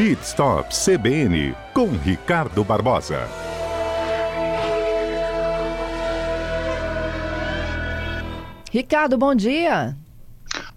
Pit 0.00 0.22
Stop 0.22 0.74
CBN 0.74 1.54
com 1.74 1.88
Ricardo 1.88 2.64
Barbosa. 2.64 3.28
Ricardo, 8.72 9.18
bom 9.18 9.34
dia. 9.34 9.94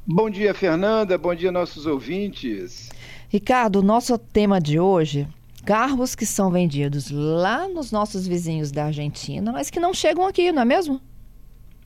Bom 0.06 0.30
dia, 0.30 0.54
Fernanda. 0.54 1.18
Bom 1.18 1.34
dia, 1.34 1.54
nossos 1.54 1.86
ouvintes. 1.86 2.90
Ricardo, 3.30 3.82
nosso 3.82 4.18
tema 4.18 4.60
de 4.60 4.78
hoje 4.78 5.26
carros 5.66 6.16
que 6.16 6.26
são 6.26 6.52
vendidos 6.52 7.10
lá 7.10 7.66
nos 7.70 7.94
nossos 7.94 8.28
vizinhos 8.28 8.74
da 8.74 8.88
Argentina, 8.88 9.54
mas 9.54 9.70
que 9.70 9.80
não 9.80 9.94
chegam 9.94 10.28
aqui, 10.28 10.52
não 10.52 10.64
é 10.64 10.66
mesmo? 10.66 11.00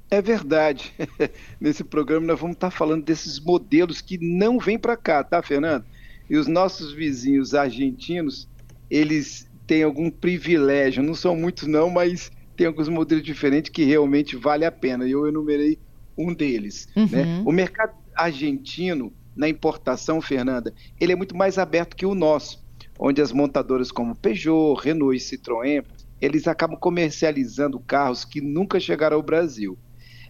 É 0.09 0.23
verdade. 0.23 0.91
Nesse 1.61 1.83
programa 1.83 2.25
nós 2.25 2.39
vamos 2.39 2.55
estar 2.55 2.71
falando 2.71 3.03
desses 3.03 3.39
modelos 3.39 4.01
que 4.01 4.17
não 4.17 4.57
vêm 4.57 4.79
para 4.79 4.97
cá, 4.97 5.23
tá, 5.23 5.39
Fernando? 5.43 5.85
E 6.29 6.37
os 6.37 6.47
nossos 6.47 6.93
vizinhos 6.93 7.53
argentinos, 7.53 8.47
eles 8.89 9.49
têm 9.65 9.83
algum 9.83 10.09
privilégio, 10.09 11.03
não 11.03 11.13
são 11.13 11.35
muitos 11.35 11.67
não, 11.67 11.89
mas 11.89 12.31
tem 12.55 12.67
alguns 12.67 12.89
modelos 12.89 13.23
diferentes 13.23 13.71
que 13.71 13.83
realmente 13.83 14.35
vale 14.35 14.65
a 14.65 14.71
pena. 14.71 15.07
E 15.07 15.11
eu 15.11 15.27
enumerei 15.27 15.77
um 16.17 16.33
deles. 16.33 16.87
Né? 16.95 17.03
Uhum. 17.03 17.09
Né? 17.09 17.43
O 17.45 17.51
mercado 17.51 17.93
argentino 18.15 19.13
na 19.35 19.47
importação, 19.47 20.19
Fernanda, 20.19 20.73
ele 20.99 21.13
é 21.13 21.15
muito 21.15 21.35
mais 21.35 21.57
aberto 21.57 21.95
que 21.95 22.05
o 22.05 22.15
nosso 22.15 22.65
onde 22.99 23.21
as 23.21 23.31
montadoras 23.31 23.91
como 23.91 24.15
Peugeot, 24.15 24.81
Renault 24.81 25.15
e 25.15 25.19
Citroën, 25.19 25.83
eles 26.19 26.47
acabam 26.47 26.77
comercializando 26.77 27.79
carros 27.79 28.25
que 28.25 28.41
nunca 28.41 28.79
chegaram 28.79 29.17
ao 29.17 29.23
Brasil. 29.23 29.77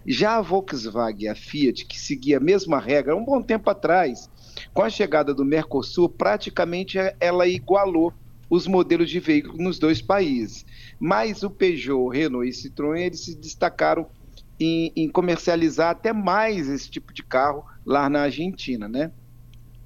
Já 0.06 0.38
a 0.38 0.42
Volkswagen 0.42 1.26
e 1.26 1.28
a 1.28 1.36
Fiat, 1.36 1.86
que 1.86 2.00
seguia 2.00 2.38
a 2.38 2.42
mesma 2.42 2.80
regra 2.80 3.16
um 3.16 3.24
bom 3.24 3.42
tempo 3.42 3.70
atrás, 3.70 4.30
com 4.74 4.82
a 4.82 4.90
chegada 4.90 5.34
do 5.34 5.46
Mercosul, 5.46 6.10
praticamente 6.10 6.98
ela 7.20 7.48
igualou 7.48 8.14
os 8.50 8.66
modelos 8.66 9.10
de 9.10 9.20
veículos 9.20 9.60
nos 9.60 9.80
dois 9.80 10.02
países. 10.02 10.66
Mas 11.00 11.44
o 11.44 11.50
Peugeot, 11.50 12.10
Renault 12.10 12.48
e 12.48 12.54
Citroën, 12.54 13.02
eles 13.02 13.26
se 13.26 13.36
destacaram 13.36 14.08
em, 14.60 14.92
em 14.96 15.10
comercializar 15.10 15.90
até 15.90 16.14
mais 16.14 16.68
esse 16.68 16.90
tipo 16.90 17.14
de 17.14 17.24
carro 17.24 17.64
lá 17.86 18.10
na 18.10 18.22
Argentina, 18.22 18.88
né? 18.88 19.12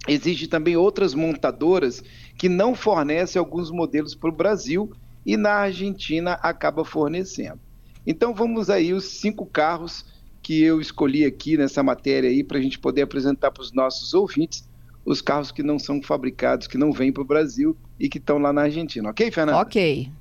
Existem 0.08 0.48
também 0.48 0.76
outras 0.76 1.14
montadoras 1.14 2.04
que 2.38 2.50
não 2.50 2.74
fornecem 2.74 3.40
alguns 3.40 3.70
modelos 3.70 4.16
para 4.16 4.30
o 4.30 4.36
Brasil 4.36 4.92
e 5.26 5.38
na 5.38 5.54
Argentina 5.54 6.34
acaba 6.42 6.84
fornecendo. 6.84 7.60
Então 8.06 8.34
vamos 8.34 8.70
aí 8.70 8.94
os 8.94 9.20
cinco 9.20 9.46
carros 9.46 10.06
que 10.42 10.62
eu 10.62 10.82
escolhi 10.82 11.26
aqui 11.26 11.58
nessa 11.58 11.84
matéria 11.84 12.30
aí 12.30 12.44
para 12.44 12.58
a 12.58 12.62
gente 12.62 12.80
poder 12.80 13.04
apresentar 13.04 13.52
para 13.52 13.62
os 13.62 13.72
nossos 13.72 14.14
ouvintes 14.14 14.68
os 15.06 15.22
carros 15.22 15.52
que 15.52 15.64
não 15.64 15.80
são 15.80 16.02
fabricados, 16.02 16.68
que 16.68 16.78
não 16.78 16.92
vêm 16.92 17.12
para 17.12 17.22
o 17.22 17.26
Brasil 17.26 17.76
e 18.00 18.08
que 18.08 18.18
estão 18.18 18.38
lá 18.38 18.54
na 18.54 18.64
Argentina. 18.64 19.10
Ok, 19.10 19.32
Fernanda? 19.32 19.60
Ok. 19.60 20.12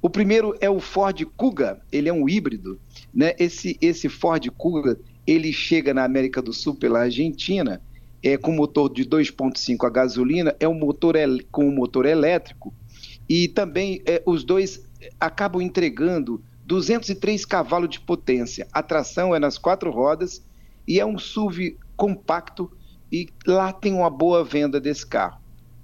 O 0.00 0.08
primeiro 0.08 0.56
é 0.60 0.70
o 0.70 0.78
Ford 0.78 1.20
Kuga, 1.36 1.80
ele 1.90 2.08
é 2.08 2.12
um 2.12 2.28
híbrido, 2.28 2.80
né? 3.12 3.34
Esse 3.38 3.76
esse 3.80 4.08
Ford 4.08 4.48
Kuga, 4.56 4.98
ele 5.26 5.52
chega 5.52 5.92
na 5.92 6.04
América 6.04 6.40
do 6.40 6.52
Sul 6.52 6.76
pela 6.76 7.00
Argentina 7.00 7.82
é, 8.22 8.36
com 8.36 8.52
motor 8.52 8.92
de 8.92 9.04
2.5 9.04 9.84
a 9.84 9.90
gasolina, 9.90 10.54
é 10.60 10.68
um 10.68 10.74
motor 10.74 11.16
com 11.50 11.66
um 11.66 11.74
motor 11.74 12.06
elétrico 12.06 12.72
e 13.28 13.48
também 13.48 14.00
é, 14.06 14.22
os 14.24 14.44
dois 14.44 14.88
acabam 15.18 15.60
entregando 15.60 16.42
203 16.68 17.46
cavalos 17.46 17.88
de 17.88 17.98
potência. 17.98 18.68
A 18.70 18.82
tração 18.82 19.34
é 19.34 19.38
nas 19.38 19.56
quatro 19.56 19.90
rodas 19.90 20.44
e 20.86 21.00
é 21.00 21.06
um 21.06 21.18
SUV 21.18 21.78
compacto 21.96 22.70
e 23.10 23.26
lá 23.46 23.72
tem 23.72 23.94
uma 23.94 24.10
boa 24.10 24.44
venda 24.44 24.78
desse 24.78 25.06
carro. 25.06 25.40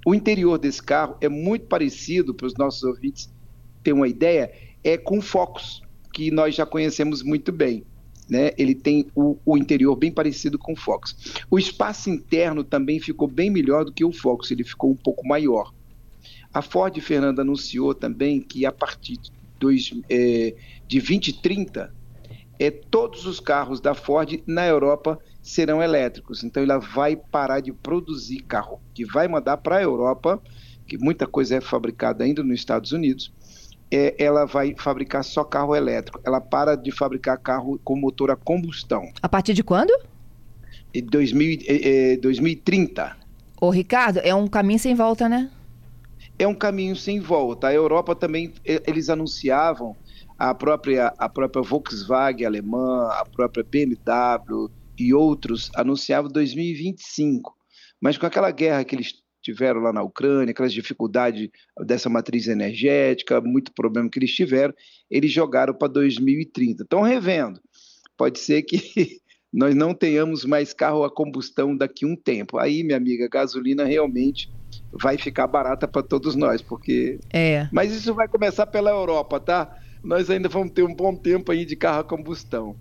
O 0.07 0.15
interior 0.15 0.59
desse 0.59 0.83
carro 0.83 1.17
é 1.23 1.29
muito 1.29 1.65
parecido, 1.67 2.35
para 2.35 2.47
os 2.47 2.55
nossos 2.55 2.83
ouvintes 2.85 3.33
terem 3.83 3.99
uma 3.99 4.07
ideia, 4.09 4.53
é 4.85 4.99
com 4.99 5.23
Focus, 5.23 5.83
que 6.13 6.31
nós 6.31 6.55
já 6.55 6.67
conhecemos 6.67 7.23
muito 7.23 7.51
bem 7.51 7.83
né, 8.29 8.53
ele 8.57 8.75
tem 8.75 9.07
o, 9.15 9.37
o, 9.45 9.57
interior 9.57 9.95
bem 9.97 10.11
parecido 10.11 10.59
com 10.59 10.73
o 10.73 10.77
Fox. 10.77 11.15
O 11.51 11.59
espaço 11.59 12.09
interno 12.09 12.65
também 12.65 12.99
ficou 12.99 13.29
bem 13.29 13.51
melhor 13.51 13.85
do 13.85 13.93
que 13.93 14.03
o 14.03 14.13
Fox, 14.13 14.51
ele 14.51 14.65
ficou 14.65 14.91
um 14.91 14.97
pouco 14.97 15.27
maior. 15.27 15.73
A 16.53 16.63
Ford, 16.63 16.99
Fernanda, 17.01 17.43
anunciou 17.43 17.95
também 17.95 18.41
que 18.41 18.65
a 18.65 18.73
partir 18.73 19.19
de, 19.19 19.31
dois, 19.59 19.93
é, 20.09 20.55
de 20.87 20.99
2030, 20.99 21.93
é, 22.59 22.71
todos 22.71 23.27
os 23.27 23.41
carros 23.41 23.81
da 23.81 23.95
Ford 23.95 24.43
na 24.47 24.67
Europa 24.67 25.19
serão 25.43 25.83
elétricos. 25.83 26.45
Então 26.45 26.63
ela 26.63 26.79
vai 26.79 27.17
parar 27.17 27.61
de 27.61 27.73
produzir 27.73 28.41
carro, 28.41 28.81
que 28.95 29.05
vai 29.05 29.29
mandar 29.29 29.59
para 29.59 29.77
a 29.77 29.83
Europa, 29.83 30.41
que 30.87 30.97
muita 30.99 31.27
coisa 31.27 31.57
é 31.57 31.61
fabricada 31.61 32.25
ainda 32.25 32.43
nos 32.43 32.55
Estados 32.55 32.93
Unidos, 32.93 33.33
é, 33.91 34.15
ela 34.19 34.45
vai 34.45 34.75
fabricar 34.77 35.23
só 35.25 35.45
carro 35.45 35.75
elétrico. 35.75 36.21
Ela 36.25 36.41
para 36.41 36.75
de 36.75 36.91
fabricar 36.91 37.39
carro 37.39 37.81
com 37.85 37.97
motor 37.97 38.31
a 38.31 38.37
combustão. 38.37 39.11
A 39.23 39.29
partir 39.29 39.55
de 39.55 39.63
quando? 39.63 39.93
Em 40.93 41.05
2000, 41.05 41.61
é, 41.67 42.17
2030. 42.17 43.17
Ô, 43.61 43.71
Ricardo, 43.71 44.19
é 44.19 44.35
um 44.35 44.47
caminho 44.47 44.79
sem 44.79 44.95
volta, 44.95 45.29
né? 45.29 45.51
É 46.39 46.47
um 46.47 46.55
caminho 46.55 46.97
sem 46.97 47.21
volta. 47.21 47.69
A 47.69 47.75
Europa 47.75 48.15
também, 48.15 48.53
eles 48.65 49.09
anunciavam, 49.09 49.97
a 50.39 50.55
própria, 50.55 51.13
a 51.19 51.29
própria 51.29 51.63
Volkswagen 51.63 52.47
alemã, 52.47 53.09
a 53.13 53.25
própria 53.25 53.65
BMW 53.65 54.71
e 54.99 55.15
outros 55.15 55.71
anunciavam 55.75 56.31
2025. 56.31 57.55
Mas 58.01 58.19
com 58.19 58.27
aquela 58.27 58.51
guerra 58.51 58.85
que 58.85 58.95
eles 58.95 59.15
tiveram 59.43 59.81
lá 59.81 59.93
na 59.93 60.03
Ucrânia, 60.03 60.51
aquelas 60.51 60.73
dificuldades 60.73 61.51
dessa 61.81 62.09
matriz 62.09 62.49
energética, 62.49 63.41
muito 63.41 63.73
problema 63.73 64.09
que 64.09 64.19
eles 64.19 64.33
tiveram, 64.33 64.75
eles 65.11 65.31
jogaram 65.31 65.75
para 65.75 65.89
2030. 65.89 66.83
Estão 66.83 67.03
revendo. 67.03 67.61
Pode 68.17 68.39
ser 68.39 68.63
que 68.63 68.79
nós 69.53 69.75
não 69.75 69.95
tenhamos 69.95 70.45
mais 70.45 70.73
carro 70.73 71.05
a 71.05 71.15
combustão 71.15 71.77
daqui 71.77 72.05
a 72.05 72.09
um 72.09 72.17
tempo. 72.17 72.59
Aí, 72.59 72.83
minha 72.83 72.97
amiga, 72.97 73.27
a 73.27 73.29
gasolina 73.29 73.85
realmente 73.85 74.51
vai 75.01 75.19
ficar 75.19 75.47
barata 75.47 75.87
para 75.89 76.03
todos 76.03 76.35
nós, 76.35 76.63
porque. 76.63 77.19
É. 77.33 77.69
Mas 77.73 77.93
isso 77.93 78.15
vai 78.15 78.29
começar 78.29 78.67
pela 78.67 78.91
Europa, 78.91 79.41
tá? 79.41 79.77
Nós 80.03 80.29
ainda 80.31 80.49
vamos 80.49 80.73
ter 80.73 80.83
um 80.83 80.95
bom 80.95 81.15
tempo 81.15 81.51
aí 81.51 81.65
de 81.65 81.77
carro 81.77 82.01
a 82.01 82.05
combustão. 82.05 82.77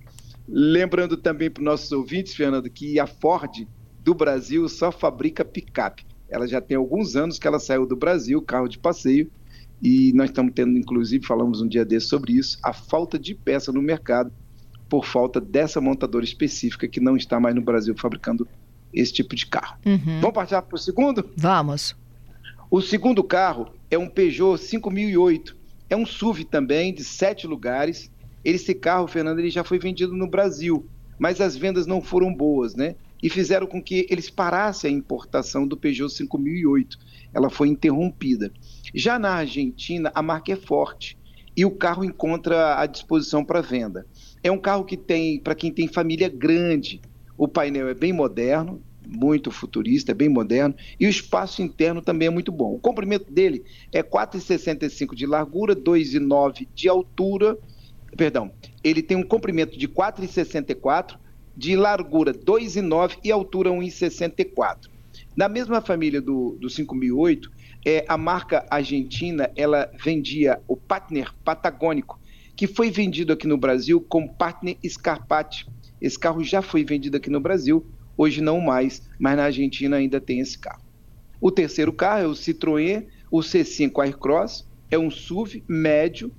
Lembrando 0.47 1.15
também 1.15 1.49
para 1.49 1.61
os 1.61 1.65
nossos 1.65 1.91
ouvintes, 1.91 2.35
Fernando, 2.35 2.69
que 2.69 2.99
a 2.99 3.07
Ford 3.07 3.65
do 4.03 4.13
Brasil 4.13 4.67
só 4.67 4.91
fabrica 4.91 5.45
picape. 5.45 6.05
Ela 6.29 6.47
já 6.47 6.59
tem 6.59 6.75
alguns 6.75 7.15
anos 7.15 7.39
que 7.39 7.47
ela 7.47 7.59
saiu 7.59 7.85
do 7.85 7.95
Brasil, 7.95 8.41
carro 8.41 8.67
de 8.67 8.77
passeio, 8.77 9.31
e 9.81 10.11
nós 10.13 10.29
estamos 10.29 10.53
tendo, 10.53 10.77
inclusive, 10.77 11.25
falamos 11.25 11.61
um 11.61 11.67
dia 11.67 11.85
desse 11.85 12.07
sobre 12.07 12.33
isso, 12.33 12.57
a 12.63 12.73
falta 12.73 13.17
de 13.17 13.35
peça 13.35 13.71
no 13.71 13.81
mercado 13.81 14.31
por 14.89 15.05
falta 15.05 15.39
dessa 15.39 15.81
montadora 15.81 16.23
específica 16.23 16.87
que 16.87 16.99
não 16.99 17.15
está 17.15 17.39
mais 17.39 17.55
no 17.55 17.61
Brasil 17.61 17.95
fabricando 17.97 18.47
esse 18.93 19.11
tipo 19.11 19.35
de 19.35 19.45
carro. 19.47 19.77
Uhum. 19.85 20.19
Vamos 20.21 20.33
partir 20.33 20.61
para 20.61 20.75
o 20.75 20.77
segundo? 20.77 21.29
Vamos. 21.35 21.95
O 22.75 22.81
segundo 22.81 23.23
carro 23.23 23.71
é 23.91 23.99
um 23.99 24.09
Peugeot 24.09 24.57
5008. 24.57 25.55
É 25.91 25.95
um 25.95 26.07
SUV 26.07 26.43
também, 26.43 26.91
de 26.91 27.03
sete 27.03 27.45
lugares. 27.45 28.11
Esse 28.43 28.73
carro, 28.73 29.05
Fernando, 29.07 29.37
ele 29.37 29.51
já 29.51 29.63
foi 29.63 29.77
vendido 29.77 30.15
no 30.15 30.27
Brasil, 30.27 30.83
mas 31.19 31.39
as 31.39 31.55
vendas 31.55 31.85
não 31.85 32.01
foram 32.01 32.33
boas, 32.33 32.73
né? 32.73 32.95
e 33.21 33.29
fizeram 33.29 33.67
com 33.67 33.79
que 33.79 34.07
eles 34.09 34.27
parassem 34.31 34.89
a 34.89 34.97
importação 34.97 35.67
do 35.67 35.77
Peugeot 35.77 36.11
5008. 36.11 36.97
Ela 37.31 37.47
foi 37.47 37.67
interrompida. 37.67 38.51
Já 38.91 39.19
na 39.19 39.33
Argentina, 39.33 40.11
a 40.15 40.23
marca 40.23 40.51
é 40.51 40.55
forte 40.55 41.15
e 41.55 41.63
o 41.65 41.69
carro 41.69 42.03
encontra 42.03 42.79
à 42.79 42.87
disposição 42.87 43.45
para 43.45 43.61
venda. 43.61 44.07
É 44.41 44.51
um 44.51 44.57
carro 44.57 44.83
que 44.83 44.97
tem, 44.97 45.39
para 45.39 45.53
quem 45.53 45.71
tem 45.71 45.87
família 45.87 46.27
grande, 46.27 46.99
o 47.37 47.47
painel 47.47 47.87
é 47.87 47.93
bem 47.93 48.11
moderno, 48.11 48.81
muito 49.07 49.51
futurista, 49.51 50.11
é 50.11 50.15
bem 50.15 50.29
moderno, 50.29 50.75
e 50.99 51.05
o 51.05 51.09
espaço 51.09 51.61
interno 51.61 52.01
também 52.01 52.27
é 52.27 52.31
muito 52.31 52.51
bom. 52.51 52.73
O 52.73 52.79
comprimento 52.79 53.31
dele 53.31 53.63
é 53.91 54.01
4,65 54.01 55.15
de 55.15 55.25
largura, 55.25 55.75
2,9 55.75 56.67
de 56.73 56.89
altura, 56.89 57.57
perdão, 58.15 58.51
ele 58.83 59.01
tem 59.01 59.17
um 59.17 59.23
comprimento 59.23 59.77
de 59.77 59.87
4,64 59.87 61.17
de 61.55 61.75
largura 61.75 62.33
2,9 62.33 63.17
e 63.23 63.31
altura 63.31 63.69
1,64. 63.69 64.89
Na 65.35 65.47
mesma 65.47 65.81
família 65.81 66.21
do, 66.21 66.57
do 66.59 66.69
5008, 66.69 67.51
é, 67.85 68.05
a 68.07 68.17
marca 68.17 68.65
argentina 68.69 69.51
ela 69.55 69.91
vendia 70.03 70.61
o 70.67 70.75
Partner 70.77 71.33
Patagônico, 71.43 72.19
que 72.55 72.67
foi 72.67 72.89
vendido 72.89 73.33
aqui 73.33 73.47
no 73.47 73.57
Brasil 73.57 73.99
como 74.01 74.33
Partner 74.33 74.77
Scarpati. 74.85 75.67
Esse 75.99 76.17
carro 76.17 76.43
já 76.43 76.61
foi 76.61 76.83
vendido 76.83 77.17
aqui 77.17 77.29
no 77.29 77.39
Brasil, 77.39 77.85
hoje 78.17 78.41
não 78.41 78.59
mais, 78.59 79.03
mas 79.19 79.37
na 79.37 79.45
Argentina 79.45 79.97
ainda 79.97 80.19
tem 80.19 80.39
esse 80.39 80.57
carro. 80.57 80.81
O 81.39 81.51
terceiro 81.51 81.91
carro 81.91 82.23
é 82.23 82.27
o 82.27 82.31
Citroën, 82.31 83.05
o 83.29 83.39
C5 83.39 84.01
Aircross, 84.01 84.65
é 84.89 84.97
um 84.97 85.11
SUV 85.11 85.63
médio, 85.67 86.31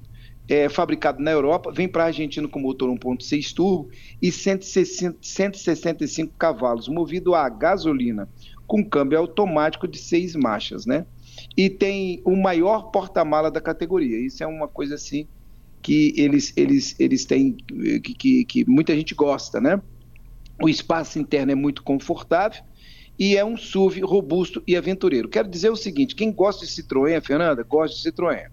é, 0.48 0.68
fabricado 0.68 1.22
na 1.22 1.30
Europa, 1.30 1.72
vem 1.72 1.88
para 1.88 2.04
a 2.04 2.06
Argentina 2.06 2.46
com 2.46 2.60
motor 2.60 2.90
1.6 2.90 3.54
turbo 3.54 3.88
e 4.20 4.30
165 4.30 6.34
cavalos, 6.38 6.88
movido 6.88 7.34
a 7.34 7.48
gasolina. 7.48 8.28
com 8.66 8.82
câmbio 8.82 9.18
automático 9.18 9.86
de 9.86 9.98
seis 9.98 10.34
marchas, 10.34 10.86
né? 10.86 11.04
E 11.54 11.68
tem 11.68 12.22
o 12.24 12.34
maior 12.34 12.90
porta-mala 12.90 13.50
da 13.50 13.60
categoria. 13.60 14.18
Isso 14.18 14.42
é 14.42 14.46
uma 14.46 14.66
coisa 14.66 14.94
assim 14.94 15.28
que 15.82 16.14
eles, 16.16 16.50
eles, 16.56 16.96
eles 16.98 17.26
têm, 17.26 17.52
que, 17.52 18.14
que, 18.14 18.44
que 18.46 18.64
muita 18.64 18.96
gente 18.96 19.14
gosta, 19.14 19.60
né? 19.60 19.82
O 20.60 20.68
espaço 20.68 21.18
interno 21.18 21.52
é 21.52 21.54
muito 21.54 21.82
confortável 21.82 22.62
e 23.18 23.36
é 23.36 23.44
um 23.44 23.56
SUV 23.56 24.00
robusto 24.00 24.62
e 24.66 24.76
aventureiro. 24.76 25.28
Quero 25.28 25.48
dizer 25.48 25.70
o 25.70 25.76
seguinte: 25.76 26.14
quem 26.14 26.32
gosta 26.32 26.64
de 26.64 26.72
Citroën, 26.72 27.20
Fernanda, 27.20 27.62
gosta 27.62 27.96
de 27.96 28.02
Citroën. 28.02 28.48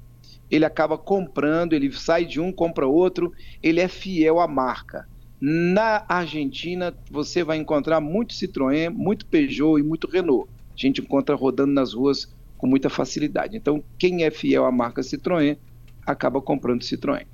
Ele 0.50 0.66
acaba 0.66 0.98
comprando, 0.98 1.74
ele 1.74 1.92
sai 1.94 2.26
de 2.26 2.40
um, 2.40 2.52
compra 2.52 2.86
outro, 2.86 3.32
ele 3.64 3.80
é 3.80 3.88
fiel 3.88 4.40
à 4.40 4.48
marca. 4.48 5.08
Na 5.40 6.06
Argentina, 6.08 6.94
você 7.10 7.44
vai 7.44 7.58
encontrar 7.58 8.02
muito 8.02 8.34
Citroën, 8.34 8.90
muito 8.90 9.26
Peugeot 9.26 9.80
e 9.80 9.84
muito 9.84 10.08
Renault. 10.08 10.50
A 10.74 10.78
gente 10.80 11.02
encontra 11.02 11.36
rodando 11.36 11.72
nas 11.74 11.94
ruas 11.94 12.32
com 12.58 12.68
muita 12.68 12.90
facilidade. 12.90 13.58
Então, 13.58 13.84
quem 13.98 14.24
é 14.24 14.30
fiel 14.30 14.66
à 14.66 14.72
marca 14.72 15.02
Citroën 15.02 15.58
acaba 16.06 16.42
comprando 16.42 16.82
Citroën. 16.82 17.26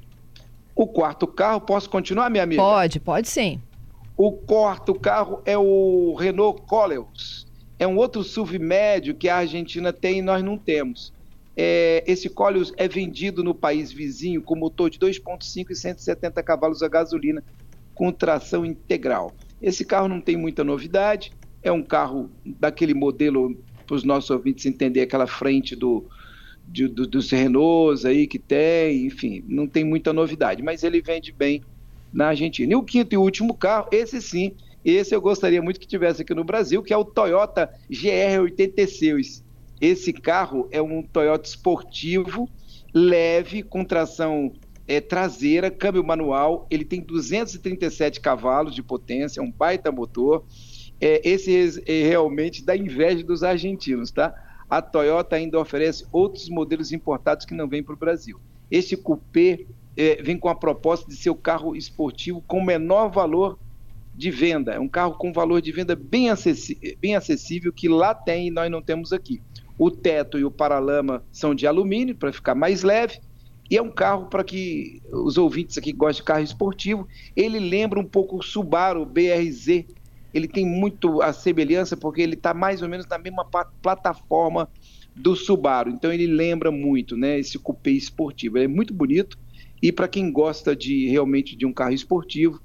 O 0.75 0.88
quarto 0.88 1.25
carro, 1.25 1.60
posso 1.60 1.90
continuar, 1.90 2.30
minha 2.30 2.44
amiga? 2.44 2.62
Pode, 2.62 3.00
pode 3.00 3.28
sim. 3.28 3.60
O 4.18 4.31
quarto 4.31 4.96
carro 4.96 5.44
é 5.46 5.56
o 5.56 6.16
Renault 6.16 6.64
Coleos. 6.64 7.46
É 7.78 7.86
um 7.86 7.98
outro 7.98 8.24
SUV 8.24 8.58
médio 8.58 9.14
que 9.14 9.30
a 9.30 9.38
Argentina 9.38 9.94
tem 9.94 10.18
e 10.18 10.22
nós 10.24 10.44
não 10.44 10.58
temos. 10.58 11.14
É, 11.56 12.04
esse 12.08 12.28
Coleos 12.28 12.74
é 12.78 12.88
vendido 12.88 13.44
no 13.44 13.54
país 13.54 13.92
vizinho 13.92 14.42
com 14.42 14.56
motor 14.56 14.90
de 14.90 14.98
2,5 14.98 15.69
e 15.69 15.75
170 15.75 16.42
cavalos 16.42 16.81
a 16.81 16.88
gasolina 16.88 17.44
com 17.94 18.12
tração 18.12 18.66
integral. 18.66 19.36
Esse 19.62 19.86
carro 19.86 20.08
não 20.08 20.20
tem 20.20 20.36
muita 20.36 20.63
novidade, 20.63 21.31
é 21.62 21.72
um 21.72 21.84
carro 21.84 22.31
daquele 22.44 22.96
modelo, 22.96 23.56
para 23.86 23.96
os 23.96 24.04
nossos 24.04 24.31
ouvintes 24.31 24.66
entender, 24.66 25.02
aquela 25.02 25.28
frente 25.28 25.75
do, 25.75 26.06
de, 26.68 26.88
do, 26.88 27.06
dos 27.06 27.30
Renaults 27.30 28.04
aí 28.04 28.25
que 28.25 28.40
tem, 28.40 29.06
enfim, 29.06 29.44
não 29.48 29.68
tem 29.68 29.84
muita 29.84 30.12
novidade, 30.12 30.63
mas 30.63 30.84
ele 30.84 31.02
vende 31.02 31.31
bem 31.31 31.62
na 32.12 32.27
Argentina. 32.27 32.74
E 32.74 32.75
o 32.75 32.83
quinto 32.83 33.13
e 33.13 33.18
último 33.18 33.54
carro, 33.54 33.88
esse 33.92 34.21
sim, 34.21 34.56
esse 34.83 35.13
eu 35.13 35.21
gostaria 35.21 35.62
muito 35.62 35.80
que 35.80 35.88
tivesse 35.88 36.21
aqui 36.21 36.33
no 36.33 36.44
Brasil, 36.44 36.81
que 36.81 36.94
é 36.94 36.98
o 36.98 37.06
Toyota 37.06 37.69
GR86. 37.92 39.44
Esse 39.80 40.13
carro 40.13 40.68
é 40.71 40.81
um 40.81 41.04
Toyota 41.04 41.48
esportivo, 41.48 42.50
leve, 42.94 43.62
com 43.62 43.83
tração 43.83 44.54
é, 44.88 45.01
traseira, 45.01 45.69
câmbio 45.69 46.04
manual, 46.04 46.65
ele 46.69 46.86
tem 46.86 47.01
237 47.01 48.21
cavalos 48.21 48.74
de 48.74 48.81
potência, 48.81 49.42
é 49.42 49.44
um 49.44 49.51
baita 49.51 49.92
motor. 49.92 50.45
É, 51.00 51.21
esse 51.27 51.83
é, 51.86 52.07
realmente 52.07 52.63
dá 52.63 52.75
inveja 52.75 53.24
dos 53.24 53.44
argentinos, 53.44 54.10
tá? 54.10 54.33
A 54.69 54.81
Toyota 54.81 55.36
ainda 55.36 55.60
oferece 55.60 56.06
outros 56.12 56.50
modelos 56.50 56.92
importados 56.92 57.45
que 57.45 57.53
não 57.53 57.68
vêm 57.68 57.83
para 57.83 57.94
o 57.94 57.98
Brasil. 57.98 58.39
Este 58.71 58.98
coupé 58.98 59.65
é, 59.98 60.22
vem 60.22 60.38
com 60.38 60.48
a 60.48 60.56
proposta 60.56 61.10
de 61.10 61.18
ser 61.18 61.32
o 61.32 61.36
carro 61.36 61.76
esportivo 61.76 62.42
com 62.46 62.62
menor 62.62 63.10
valor 63.10 63.58
de 64.14 64.30
venda. 64.30 64.74
É 64.74 64.80
um 64.80 64.88
carro 64.88 65.16
com 65.16 65.34
valor 65.34 65.62
de 65.62 65.72
venda 65.72 65.96
bem, 65.96 66.28
bem 67.00 67.16
acessível 67.16 67.74
que 67.74 67.90
lá 67.90 68.14
tem 68.14 68.48
e 68.48 68.52
nós 68.52 68.70
não 68.70 68.82
temos 68.82 69.12
aqui. 69.12 69.42
O 69.78 69.92
teto 69.92 70.38
e 70.38 70.46
o 70.46 70.52
paralama 70.52 71.24
são 71.32 71.54
de 71.54 71.68
alumínio 71.68 72.16
para 72.16 72.32
ficar 72.32 72.56
mais 72.56 72.84
leve 72.84 73.20
e 73.70 73.76
é 73.76 73.82
um 73.82 73.92
carro 73.92 74.28
para 74.28 74.44
que 74.44 75.02
os 75.12 75.38
ouvintes 75.38 75.78
aqui 75.78 75.94
que 75.94 76.12
de 76.14 76.24
carro 76.24 76.44
esportivo, 76.44 77.08
ele 77.36 77.60
lembra 77.60 78.00
um 78.00 78.06
pouco 78.06 78.38
o 78.38 78.44
Subaru 78.44 79.06
BRZ. 79.06 79.86
Ele 80.34 80.48
tem 80.48 80.66
muito 80.66 81.22
a 81.22 81.34
semelhança 81.34 81.98
porque 81.98 82.22
ele 82.22 82.36
está 82.36 82.54
mais 82.54 82.82
ou 82.82 82.90
menos 82.90 83.08
na 83.08 83.18
mesma 83.18 83.46
plataforma 83.82 84.70
do 85.16 85.36
Subaru. 85.36 85.90
Então 85.90 86.14
ele 86.14 86.28
lembra 86.28 86.72
muito, 86.72 87.18
né, 87.18 87.40
esse 87.40 87.58
cupê 87.58 87.92
esportivo. 87.92 88.58
Ele 88.58 88.66
é 88.66 88.70
muito 88.70 88.94
bonito 88.94 89.38
e 89.81 89.91
para 89.91 90.07
quem 90.07 90.31
gosta 90.31 90.75
de 90.75 91.07
realmente 91.09 91.56
de 91.56 91.65
um 91.65 91.74
carro 91.74 91.94
esportivo, 91.94 92.62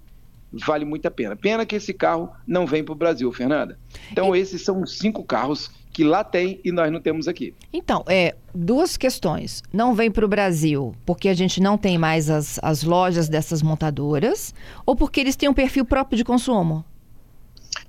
vale 0.52 0.84
muito 0.84 1.06
a 1.06 1.10
pena. 1.10 1.36
Pena 1.36 1.64
que 1.64 1.76
esse 1.76 1.92
carro 1.92 2.30
não 2.46 2.66
vem 2.66 2.84
para 2.84 2.92
o 2.92 2.96
Brasil, 2.96 3.30
Fernanda. 3.32 3.78
Então, 4.10 4.34
e... 4.34 4.40
esses 4.40 4.62
são 4.62 4.82
os 4.82 4.98
cinco 4.98 5.24
carros 5.24 5.70
que 5.92 6.04
lá 6.04 6.24
tem 6.24 6.58
e 6.64 6.72
nós 6.72 6.90
não 6.90 7.00
temos 7.00 7.28
aqui. 7.28 7.54
Então, 7.72 8.02
é, 8.08 8.34
duas 8.54 8.96
questões. 8.96 9.62
Não 9.72 9.94
vem 9.94 10.10
para 10.10 10.24
o 10.24 10.28
Brasil 10.28 10.94
porque 11.04 11.28
a 11.28 11.34
gente 11.34 11.60
não 11.60 11.76
tem 11.76 11.98
mais 11.98 12.30
as, 12.30 12.58
as 12.62 12.82
lojas 12.82 13.28
dessas 13.28 13.62
montadoras 13.62 14.54
ou 14.86 14.96
porque 14.96 15.20
eles 15.20 15.36
têm 15.36 15.48
um 15.48 15.54
perfil 15.54 15.84
próprio 15.84 16.16
de 16.16 16.24
consumo? 16.24 16.84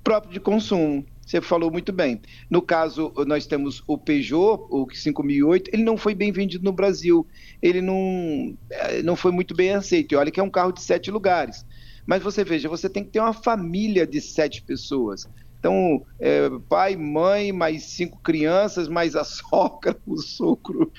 Próprio 0.02 0.32
de 0.32 0.40
consumo. 0.40 1.04
Você 1.24 1.40
falou 1.40 1.70
muito 1.70 1.92
bem. 1.92 2.20
No 2.50 2.60
caso, 2.60 3.12
nós 3.26 3.46
temos 3.46 3.82
o 3.86 3.96
Peugeot, 3.96 4.66
o 4.70 4.86
5008, 4.92 5.70
ele 5.72 5.82
não 5.82 5.96
foi 5.96 6.14
bem 6.14 6.30
vendido 6.30 6.64
no 6.64 6.72
Brasil. 6.72 7.26
Ele 7.62 7.80
não, 7.80 8.56
eh, 8.70 9.02
não 9.02 9.16
foi 9.16 9.32
muito 9.32 9.54
bem 9.54 9.70
aceito. 9.70 10.12
E 10.12 10.16
olha 10.16 10.30
que 10.30 10.38
é 10.38 10.42
um 10.42 10.50
carro 10.50 10.72
de 10.72 10.82
sete 10.82 11.10
lugares. 11.10 11.64
Mas 12.06 12.22
você 12.22 12.44
veja, 12.44 12.68
você 12.68 12.88
tem 12.88 13.02
que 13.02 13.10
ter 13.10 13.20
uma 13.20 13.32
família 13.32 14.06
de 14.06 14.20
sete 14.20 14.62
pessoas. 14.62 15.26
Então, 15.58 16.04
é, 16.20 16.50
pai, 16.68 16.94
mãe, 16.94 17.50
mais 17.50 17.84
cinco 17.84 18.20
crianças, 18.20 18.86
mais 18.86 19.16
a 19.16 19.24
sogra, 19.24 19.96
o 20.06 20.18
sogro, 20.18 20.92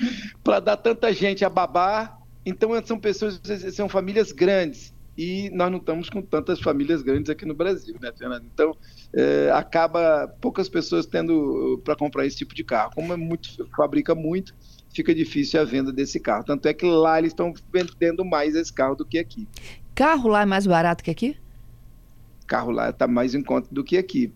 para 0.43 0.59
dar 0.59 0.77
tanta 0.77 1.13
gente 1.13 1.45
a 1.45 1.49
babar. 1.49 2.19
Então, 2.43 2.71
são 2.83 2.99
pessoas, 2.99 3.39
são 3.73 3.87
famílias 3.87 4.31
grandes 4.31 4.95
e 5.17 5.49
nós 5.51 5.71
não 5.71 5.77
estamos 5.77 6.09
com 6.09 6.21
tantas 6.21 6.59
famílias 6.59 7.01
grandes 7.01 7.29
aqui 7.29 7.45
no 7.45 7.53
Brasil, 7.53 7.95
né, 8.01 8.11
Fernando? 8.17 8.45
Então, 8.53 8.75
é, 9.15 9.49
acaba 9.53 10.27
poucas 10.41 10.67
pessoas 10.67 11.05
tendo 11.05 11.81
para 11.85 11.95
comprar 11.95 12.25
esse 12.25 12.35
tipo 12.35 12.53
de 12.53 12.63
carro. 12.63 12.91
Como 12.93 13.13
é 13.13 13.15
muito, 13.15 13.49
fabrica 13.75 14.13
muito, 14.13 14.53
fica 14.93 15.15
difícil 15.15 15.61
a 15.61 15.63
venda 15.63 15.91
desse 15.91 16.19
carro. 16.19 16.43
Tanto 16.43 16.67
é 16.67 16.73
que 16.73 16.85
lá 16.85 17.17
eles 17.17 17.31
estão 17.31 17.53
vendendo 17.71 18.25
mais 18.25 18.55
esse 18.55 18.73
carro 18.73 18.95
do 18.95 19.05
que 19.05 19.17
aqui. 19.17 19.47
Carro 19.95 20.29
lá 20.29 20.41
é 20.41 20.45
mais 20.45 20.67
barato 20.67 21.01
que 21.01 21.09
aqui? 21.09 21.37
Carro 22.45 22.71
lá 22.71 22.89
está 22.89 23.07
mais 23.07 23.33
em 23.33 23.41
conta 23.41 23.69
do 23.71 23.83
que 23.83 23.97
aqui. 23.97 24.33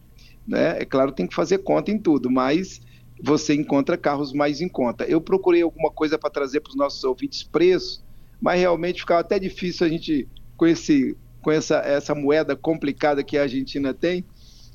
Né? 0.48 0.82
É 0.82 0.86
claro, 0.86 1.12
tem 1.12 1.28
que 1.28 1.36
fazer 1.36 1.58
conta 1.60 1.92
em 1.92 2.00
tudo, 2.00 2.32
mas 2.32 2.82
você 3.22 3.54
encontra 3.54 3.98
carros 3.98 4.32
mais 4.32 4.62
em 4.62 4.70
conta. 4.70 5.04
Eu 5.04 5.20
procurei 5.20 5.62
alguma 5.62 5.92
coisa 5.92 6.18
para 6.18 6.30
trazer 6.30 6.62
para 6.62 6.70
os 6.70 6.78
nossos 6.78 7.04
ouvintes 7.04 7.44
preço, 7.44 8.02
mas 8.42 8.58
realmente 8.58 9.02
ficava 9.02 9.20
até 9.20 9.38
difícil 9.38 9.86
a 9.86 9.90
gente 9.90 10.26
com, 10.56 10.66
esse, 10.66 11.18
com 11.42 11.52
essa, 11.52 11.80
essa 11.80 12.16
moeda 12.16 12.56
complicada 12.56 13.22
que 13.24 13.38
a 13.38 13.42
Argentina 13.42 13.94
tem, 13.94 14.24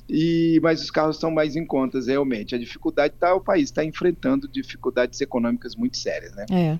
e, 0.07 0.59
mas 0.61 0.81
os 0.81 0.91
carros 0.91 1.17
são 1.17 1.31
mais 1.31 1.55
em 1.55 1.65
contas, 1.65 2.07
realmente. 2.07 2.53
A 2.53 2.57
dificuldade 2.57 3.13
está, 3.15 3.33
o 3.33 3.41
país 3.41 3.65
está 3.65 3.83
enfrentando 3.83 4.47
dificuldades 4.47 5.19
econômicas 5.19 5.75
muito 5.75 5.97
sérias, 5.97 6.33
né? 6.35 6.45
É. 6.51 6.79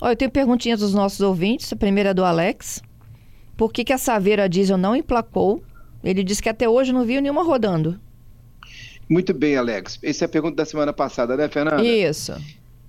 Olha, 0.00 0.12
eu 0.12 0.16
tenho 0.16 0.30
perguntinhas 0.30 0.80
dos 0.80 0.92
nossos 0.92 1.20
ouvintes. 1.20 1.72
A 1.72 1.76
primeira 1.76 2.10
é 2.10 2.14
do 2.14 2.24
Alex. 2.24 2.82
Por 3.56 3.72
que, 3.72 3.84
que 3.84 3.92
a 3.92 3.98
Saveira 3.98 4.48
Diesel 4.48 4.76
não 4.76 4.94
emplacou? 4.94 5.62
Ele 6.04 6.22
disse 6.22 6.42
que 6.42 6.48
até 6.48 6.68
hoje 6.68 6.92
não 6.92 7.04
viu 7.04 7.22
nenhuma 7.22 7.42
rodando. 7.42 7.98
Muito 9.08 9.32
bem, 9.32 9.56
Alex. 9.56 9.98
Essa 10.02 10.24
é 10.24 10.26
a 10.26 10.28
pergunta 10.28 10.56
da 10.56 10.64
semana 10.64 10.92
passada, 10.92 11.36
né, 11.36 11.48
Fernanda? 11.48 11.82
Isso. 11.82 12.34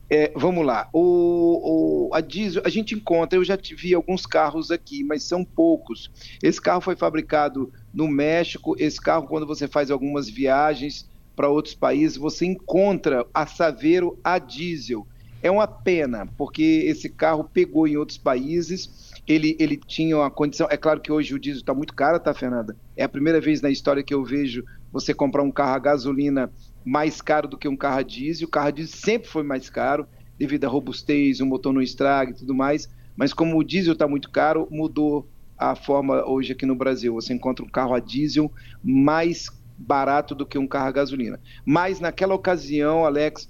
É, 0.10 0.32
vamos 0.36 0.66
lá. 0.66 0.88
O, 0.94 2.10
o, 2.10 2.16
a 2.16 2.22
diesel, 2.22 2.62
a 2.66 2.70
gente 2.70 2.96
encontra, 2.96 3.38
eu 3.38 3.44
já 3.44 3.58
vi 3.78 3.94
alguns 3.94 4.26
carros 4.26 4.72
aqui, 4.72 5.04
mas 5.04 5.24
são 5.24 5.44
poucos. 5.44 6.10
Esse 6.42 6.62
carro 6.62 6.80
foi 6.80 6.96
fabricado 6.96 7.72
no 7.94 8.08
México. 8.08 8.76
Esse 8.80 9.02
carro, 9.02 9.28
quando 9.28 9.46
você 9.46 9.68
faz 9.68 9.92
algumas 9.92 10.30
viagens 10.30 11.10
para 11.36 11.50
outros 11.50 11.76
países, 11.76 12.18
você 12.18 12.46
encontra 12.46 13.26
a 13.34 13.46
Saveiro 13.46 14.18
a 14.24 14.40
diesel. 14.40 15.06
É 15.44 15.52
uma 15.52 15.68
pena, 15.68 16.26
porque 16.38 16.84
esse 16.86 17.10
carro 17.10 17.44
pegou 17.44 17.88
em 17.88 17.98
outros 17.98 18.18
países. 18.18 19.12
Ele, 19.28 19.58
ele 19.60 19.78
tinha 19.78 20.18
uma 20.18 20.32
condição. 20.32 20.68
É 20.70 20.78
claro 20.78 21.02
que 21.02 21.12
hoje 21.12 21.36
o 21.36 21.40
diesel 21.40 21.60
está 21.60 21.74
muito 21.74 21.94
caro, 21.94 22.20
tá, 22.20 22.34
Fernanda? 22.34 22.76
É 22.96 23.04
a 23.04 23.10
primeira 23.10 23.42
vez 23.42 23.62
na 23.62 23.70
história 23.70 24.02
que 24.02 24.14
eu 24.14 24.24
vejo 24.24 24.64
você 24.92 25.14
comprar 25.14 25.44
um 25.44 25.52
carro 25.52 25.76
a 25.76 25.80
gasolina 25.80 26.50
mais 26.88 27.22
caro 27.22 27.50
do 27.50 27.58
que 27.58 27.67
um 27.67 27.75
carro 27.75 28.00
a 28.00 28.01
diesel. 28.01 28.48
O 28.48 28.50
carro 28.50 28.70
a 28.70 28.72
diesel 28.72 28.98
sempre 28.98 29.27
foi 29.27 29.44
mais 29.44 29.70
caro, 29.70 30.08
devido 30.39 30.63
à 30.63 30.70
robustez, 30.70 31.41
o 31.41 31.46
motor 31.46 31.74
não 31.74 31.82
estraga 31.82 32.32
e 32.32 32.34
tudo 32.34 32.56
mais. 32.56 32.89
Mas 33.13 33.34
como 33.34 33.58
o 33.58 33.63
diesel 33.63 33.91
está 33.91 34.08
muito 34.08 34.32
caro, 34.32 34.70
mudou 34.72 35.29
a 35.58 35.75
forma 35.75 36.25
hoje 36.25 36.53
aqui 36.53 36.65
no 36.65 36.75
Brasil. 36.75 37.13
Você 37.15 37.34
encontra 37.34 37.65
um 37.65 37.67
carro 37.67 37.94
a 37.94 38.00
diesel 38.00 38.50
mais 38.82 39.50
barato 39.77 40.34
do 40.34 40.46
que 40.46 40.58
um 40.58 40.65
carro 40.65 40.88
a 40.88 40.91
gasolina. 40.91 41.41
Mas 41.65 42.00
naquela 42.00 42.34
ocasião, 42.34 43.03
Alex, 43.03 43.50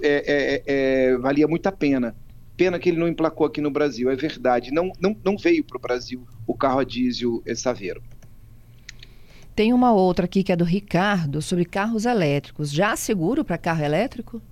é, 0.00 0.24
é, 0.26 0.62
é, 0.66 1.16
valia 1.18 1.46
muito 1.46 1.66
a 1.66 1.72
pena. 1.72 2.16
Pena 2.56 2.78
que 2.78 2.88
ele 2.88 2.98
não 2.98 3.06
emplacou 3.06 3.46
aqui 3.46 3.60
no 3.60 3.70
Brasil, 3.70 4.08
é 4.08 4.16
verdade. 4.16 4.72
Não, 4.72 4.90
não, 4.98 5.14
não 5.22 5.36
veio 5.36 5.62
para 5.62 5.76
o 5.76 5.80
Brasil 5.80 6.26
o 6.46 6.54
carro 6.54 6.78
a 6.78 6.84
diesel 6.84 7.42
Saveiro. 7.54 8.02
Tem 9.56 9.72
uma 9.72 9.90
outra 9.90 10.26
aqui 10.26 10.42
que 10.42 10.52
é 10.52 10.56
do 10.56 10.64
Ricardo 10.64 11.40
sobre 11.40 11.64
carros 11.64 12.04
elétricos. 12.04 12.70
Já 12.70 12.94
seguro 12.94 13.42
para 13.42 13.56
carro 13.56 13.82
elétrico? 13.82 14.42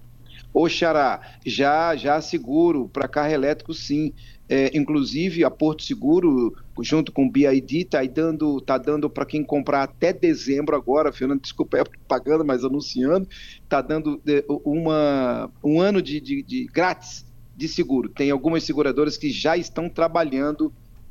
Ô 0.52 0.66
Xará, 0.66 1.20
já, 1.44 1.94
já 1.94 2.18
seguro 2.22 2.88
para 2.88 3.06
carro 3.06 3.30
elétrico 3.30 3.74
sim. 3.74 4.14
É, 4.48 4.76
inclusive, 4.76 5.44
a 5.44 5.50
Porto 5.50 5.82
Seguro, 5.82 6.54
junto 6.80 7.12
com 7.12 7.26
o 7.26 7.30
BID, 7.30 7.80
está 7.80 8.02
dando, 8.04 8.60
tá 8.60 8.78
dando 8.78 9.08
para 9.10 9.26
quem 9.26 9.42
comprar 9.42 9.82
até 9.82 10.12
dezembro 10.12 10.76
agora, 10.76 11.12
Fernando, 11.12 11.40
desculpa, 11.40 11.78
é 11.78 11.84
pagando, 12.06 12.44
mas 12.44 12.62
anunciando, 12.62 13.26
está 13.62 13.80
dando 13.80 14.20
é, 14.26 14.44
uma, 14.48 15.50
um 15.62 15.80
ano 15.80 16.00
de, 16.00 16.20
de, 16.20 16.42
de, 16.42 16.64
grátis 16.66 17.26
de 17.56 17.68
seguro. 17.68 18.08
Tem 18.08 18.30
algumas 18.30 18.64
seguradoras 18.64 19.16
que 19.16 19.30
já 19.30 19.56
estão 19.56 19.88
trabalhando 19.88 20.66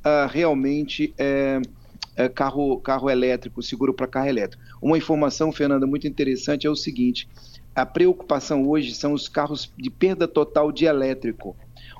uh, 0.06 0.28
realmente 0.30 1.12
é, 1.18 1.60
é, 2.16 2.30
carro, 2.30 2.80
carro 2.80 3.10
elétrico, 3.10 3.62
seguro 3.62 3.94
para 3.94 4.08
carro 4.08 4.28
elétrico. 4.28 4.64
Uma 4.82 4.98
informação, 4.98 5.52
Fernanda, 5.52 5.88
muito 5.88 6.08
interessante 6.08 6.68
é 6.68 6.70
o 6.70 6.76
seguinte: 6.76 7.28
a 7.76 7.86
preocupação 7.86 8.68
hoje 8.68 8.94
são 8.94 9.14
os 9.14 9.28
carros 9.28 9.72
de 9.78 9.90
perda 9.90 10.28
total 10.28 10.72
de 10.72 10.86
elétrico. 10.86 11.56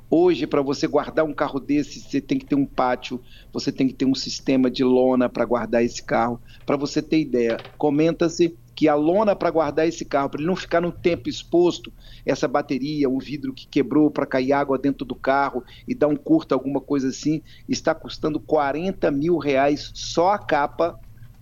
Hoje, 0.10 0.46
para 0.46 0.62
você 0.62 0.86
guardar 0.86 1.26
um 1.26 1.34
carro 1.34 1.60
desse, 1.60 2.00
você 2.00 2.22
tem 2.22 2.38
que 2.38 2.46
ter 2.46 2.54
um 2.54 2.68
pátio, 2.68 3.20
você 3.52 3.72
tem 3.72 3.88
que 3.88 3.96
ter 3.96 4.06
um 4.06 4.14
sistema 4.14 4.70
de 4.70 4.84
lona 4.84 5.28
para 5.28 5.44
guardar 5.44 5.84
esse 5.84 6.04
carro. 6.04 6.40
Para 6.68 6.78
você 6.78 7.02
ter 7.02 7.20
ideia, 7.20 7.58
comenta-se 7.80 8.56
que 8.76 8.88
a 8.88 8.96
lona 8.96 9.36
para 9.36 9.52
guardar 9.52 9.88
esse 9.88 10.04
carro, 10.04 10.30
para 10.30 10.40
ele 10.40 10.48
não 10.48 10.56
ficar 10.56 10.82
no 10.82 10.92
tempo 10.92 11.30
exposto, 11.30 11.92
essa 12.26 12.48
bateria, 12.48 13.10
um 13.10 13.20
vidro 13.20 13.54
que 13.54 13.68
quebrou 13.68 14.10
para 14.10 14.26
cair 14.26 14.54
água 14.54 14.78
dentro 14.78 15.06
do 15.06 15.16
carro 15.16 15.64
e 15.88 15.94
dar 15.94 16.08
um 16.08 16.16
curto, 16.16 16.54
alguma 16.54 16.82
coisa 16.82 17.10
assim, 17.10 17.42
está 17.68 17.94
custando 17.94 18.40
40 18.40 19.12
mil 19.12 19.38
reais 19.38 19.92
só 19.94 20.32
a 20.32 20.40
capa 20.40 21.00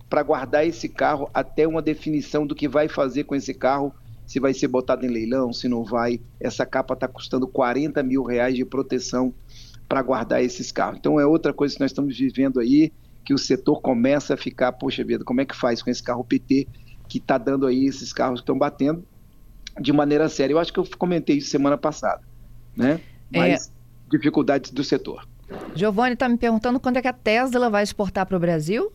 para 0.08 0.22
guardar 0.22 0.66
esse 0.66 0.88
carro 0.88 1.30
até 1.32 1.66
uma 1.66 1.80
definição 1.80 2.46
do 2.46 2.54
que 2.54 2.68
vai 2.68 2.88
fazer 2.88 3.24
com 3.24 3.34
esse 3.34 3.54
carro 3.54 3.94
se 4.26 4.38
vai 4.38 4.54
ser 4.54 4.68
botado 4.68 5.04
em 5.04 5.10
leilão, 5.10 5.52
se 5.52 5.68
não 5.68 5.84
vai. 5.84 6.20
Essa 6.40 6.64
capa 6.64 6.94
está 6.94 7.08
custando 7.08 7.46
40 7.46 8.02
mil 8.02 8.22
reais 8.22 8.54
de 8.54 8.64
proteção 8.64 9.34
para 9.88 10.02
guardar 10.02 10.42
esses 10.42 10.72
carros. 10.72 10.98
Então 10.98 11.20
é 11.20 11.26
outra 11.26 11.52
coisa 11.52 11.74
que 11.74 11.80
nós 11.80 11.90
estamos 11.90 12.16
vivendo 12.16 12.60
aí, 12.60 12.92
que 13.24 13.34
o 13.34 13.38
setor 13.38 13.80
começa 13.80 14.34
a 14.34 14.36
ficar, 14.36 14.72
poxa 14.72 15.04
vida, 15.04 15.24
como 15.24 15.40
é 15.40 15.44
que 15.44 15.56
faz 15.56 15.82
com 15.82 15.90
esse 15.90 16.02
carro 16.02 16.24
PT 16.24 16.66
que 17.12 17.18
está 17.18 17.36
dando 17.36 17.66
aí 17.66 17.84
esses 17.84 18.10
carros 18.10 18.40
que 18.40 18.44
estão 18.44 18.56
batendo 18.56 19.04
de 19.78 19.92
maneira 19.92 20.30
séria. 20.30 20.54
Eu 20.54 20.58
acho 20.58 20.72
que 20.72 20.80
eu 20.80 20.88
comentei 20.96 21.36
isso 21.36 21.50
semana 21.50 21.76
passada, 21.76 22.22
né? 22.74 23.00
É. 23.30 23.38
Mas 23.38 23.66
é... 23.66 23.70
dificuldades 24.10 24.70
do 24.70 24.82
setor. 24.82 25.28
Giovanni 25.74 26.14
está 26.14 26.26
me 26.26 26.38
perguntando 26.38 26.80
quando 26.80 26.96
é 26.96 27.02
que 27.02 27.08
a 27.08 27.12
Tesla 27.12 27.68
vai 27.68 27.82
exportar 27.82 28.24
para 28.24 28.34
o 28.34 28.40
Brasil? 28.40 28.90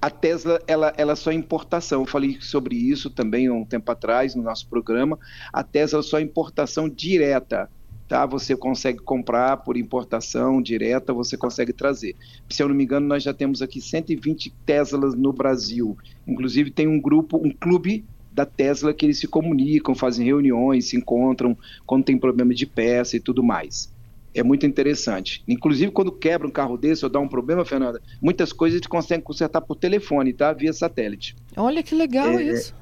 A 0.00 0.08
Tesla, 0.08 0.60
ela, 0.68 0.94
ela 0.96 1.16
só 1.16 1.32
é 1.32 1.34
importação. 1.34 2.02
Eu 2.02 2.06
falei 2.06 2.40
sobre 2.40 2.76
isso 2.76 3.10
também 3.10 3.50
um 3.50 3.64
tempo 3.64 3.90
atrás 3.90 4.36
no 4.36 4.42
nosso 4.44 4.68
programa. 4.68 5.18
A 5.52 5.64
Tesla 5.64 6.04
só 6.04 6.20
é 6.20 6.22
importação 6.22 6.88
direta. 6.88 7.68
Tá? 8.08 8.26
Você 8.26 8.56
consegue 8.56 8.98
comprar 8.98 9.58
por 9.58 9.76
importação 9.76 10.60
direta, 10.60 11.12
você 11.12 11.36
consegue 11.36 11.72
trazer. 11.72 12.14
Se 12.48 12.62
eu 12.62 12.68
não 12.68 12.74
me 12.74 12.84
engano, 12.84 13.06
nós 13.06 13.22
já 13.22 13.32
temos 13.32 13.62
aqui 13.62 13.80
120 13.80 14.52
Teslas 14.66 15.14
no 15.14 15.32
Brasil. 15.32 15.96
Inclusive 16.26 16.70
tem 16.70 16.86
um 16.86 17.00
grupo, 17.00 17.36
um 17.36 17.50
clube 17.50 18.04
da 18.32 18.44
Tesla 18.44 18.92
que 18.92 19.06
eles 19.06 19.18
se 19.18 19.28
comunicam, 19.28 19.94
fazem 19.94 20.26
reuniões, 20.26 20.88
se 20.88 20.96
encontram 20.96 21.56
quando 21.86 22.04
tem 22.04 22.18
problema 22.18 22.52
de 22.52 22.66
peça 22.66 23.16
e 23.16 23.20
tudo 23.20 23.42
mais 23.42 23.92
é 24.34 24.42
muito 24.42 24.66
interessante. 24.66 25.42
Inclusive, 25.46 25.92
quando 25.92 26.10
quebra 26.10 26.46
um 26.46 26.50
carro 26.50 26.76
desse 26.76 27.04
ou 27.04 27.10
dá 27.10 27.20
um 27.20 27.28
problema, 27.28 27.64
Fernanda, 27.64 28.02
muitas 28.20 28.52
coisas 28.52 28.78
gente 28.78 28.88
consegue 28.88 29.22
consertar 29.22 29.60
por 29.60 29.76
telefone, 29.76 30.32
tá? 30.32 30.52
Via 30.52 30.72
satélite. 30.72 31.36
Olha 31.56 31.82
que 31.82 31.94
legal 31.94 32.26
é, 32.26 32.42
isso. 32.42 32.74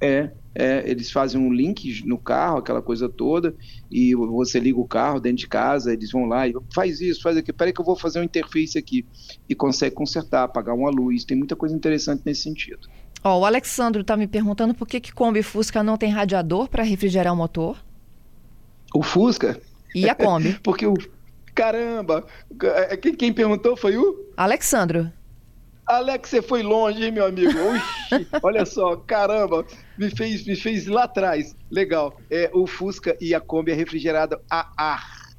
É, 0.00 0.30
é, 0.54 0.88
eles 0.90 1.10
fazem 1.10 1.40
um 1.40 1.52
link 1.52 2.04
no 2.04 2.18
carro, 2.18 2.58
aquela 2.58 2.82
coisa 2.82 3.08
toda, 3.08 3.54
e 3.90 4.14
você 4.14 4.58
liga 4.58 4.78
o 4.78 4.86
carro 4.86 5.20
dentro 5.20 5.38
de 5.38 5.48
casa, 5.48 5.92
eles 5.92 6.10
vão 6.10 6.26
lá 6.26 6.48
e 6.48 6.54
faz 6.74 7.00
isso, 7.00 7.22
faz 7.22 7.36
aquilo, 7.36 7.56
peraí 7.56 7.72
que 7.72 7.80
eu 7.80 7.84
vou 7.84 7.96
fazer 7.96 8.20
um 8.20 8.24
interface 8.24 8.76
aqui. 8.76 9.06
E 9.48 9.54
consegue 9.54 9.94
consertar, 9.94 10.44
apagar 10.44 10.74
uma 10.74 10.90
luz, 10.90 11.24
tem 11.24 11.36
muita 11.36 11.54
coisa 11.54 11.74
interessante 11.74 12.22
nesse 12.24 12.42
sentido. 12.42 12.88
Ó, 13.22 13.40
o 13.40 13.44
Alexandro 13.44 14.02
está 14.02 14.16
me 14.16 14.26
perguntando 14.26 14.74
por 14.74 14.86
que, 14.86 15.00
que 15.00 15.12
Kombi 15.12 15.42
Fusca 15.42 15.82
não 15.82 15.96
tem 15.96 16.10
radiador 16.10 16.68
para 16.68 16.82
refrigerar 16.82 17.32
o 17.32 17.36
motor? 17.36 17.76
O 18.94 19.02
Fusca? 19.02 19.60
E 19.94 20.08
a 20.08 20.14
Kombi? 20.14 20.58
Porque 20.62 20.86
o. 20.86 20.94
Caramba! 21.54 22.24
É, 22.62 22.96
quem, 22.96 23.14
quem 23.14 23.32
perguntou 23.32 23.76
foi 23.76 23.96
o? 23.96 24.32
Alexandro. 24.36 25.12
Alex, 25.88 26.28
você 26.28 26.42
foi 26.42 26.62
longe, 26.62 27.02
hein, 27.02 27.10
meu 27.10 27.24
amigo? 27.24 27.50
Oxi, 27.50 28.28
olha 28.42 28.66
só, 28.66 28.94
caramba, 28.94 29.64
me 29.96 30.10
fez, 30.10 30.46
me 30.46 30.54
fez 30.54 30.86
lá 30.86 31.04
atrás. 31.04 31.56
Legal. 31.70 32.14
É, 32.30 32.50
o 32.52 32.66
Fusca 32.66 33.16
e 33.18 33.34
a 33.34 33.40
Kombi 33.40 33.72
é 33.72 33.74
refrigerada 33.74 34.38
a 34.50 34.70
ar 34.76 35.32